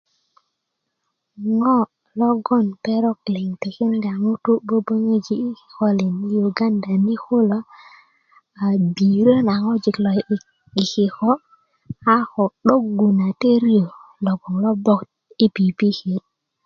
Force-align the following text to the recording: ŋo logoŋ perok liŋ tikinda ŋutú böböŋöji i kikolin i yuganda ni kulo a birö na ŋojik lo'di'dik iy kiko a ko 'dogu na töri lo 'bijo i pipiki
ŋo 1.59 1.75
logoŋ 2.19 2.65
perok 2.83 3.19
liŋ 3.33 3.49
tikinda 3.61 4.11
ŋutú 4.23 4.53
böböŋöji 4.67 5.33
i 5.47 5.49
kikolin 5.57 6.15
i 6.27 6.27
yuganda 6.41 6.91
ni 7.05 7.15
kulo 7.25 7.59
a 8.63 8.65
birö 8.95 9.35
na 9.47 9.53
ŋojik 9.63 9.97
lo'di'dik 10.03 10.43
iy 10.81 10.87
kiko 10.91 11.31
a 12.13 12.15
ko 12.31 12.43
'dogu 12.65 13.07
na 13.19 13.27
töri 13.41 13.79
lo 14.25 14.31
'bijo 14.41 14.95
i 15.45 15.47
pipiki 15.55 16.13